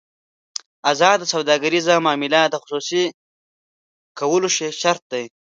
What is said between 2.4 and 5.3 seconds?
د خصوصي کولو شرط ده.